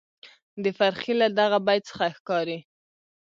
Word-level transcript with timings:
د 0.63 0.65
فرخي 0.77 1.13
له 1.21 1.27
دغه 1.39 1.57
بیت 1.65 1.83
څخه 1.89 2.05
ښکاري، 2.17 2.59